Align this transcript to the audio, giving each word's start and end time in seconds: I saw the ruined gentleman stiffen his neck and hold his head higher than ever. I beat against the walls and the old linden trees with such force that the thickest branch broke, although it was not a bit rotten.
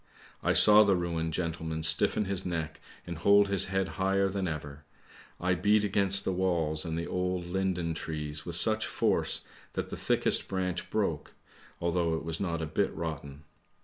I 0.41 0.53
saw 0.53 0.83
the 0.83 0.95
ruined 0.95 1.31
gentleman 1.31 1.83
stiffen 1.83 2.25
his 2.25 2.43
neck 2.43 2.81
and 3.05 3.19
hold 3.19 3.49
his 3.49 3.65
head 3.65 3.87
higher 4.01 4.29
than 4.29 4.47
ever. 4.47 4.83
I 5.39 5.53
beat 5.53 5.83
against 5.83 6.23
the 6.25 6.33
walls 6.33 6.83
and 6.83 6.97
the 6.97 7.05
old 7.05 7.45
linden 7.45 7.93
trees 7.93 8.43
with 8.43 8.55
such 8.55 8.87
force 8.87 9.45
that 9.73 9.89
the 9.89 9.95
thickest 9.95 10.47
branch 10.47 10.89
broke, 10.89 11.35
although 11.79 12.15
it 12.15 12.23
was 12.23 12.39
not 12.39 12.63
a 12.63 12.65
bit 12.65 12.91
rotten. 12.95 13.43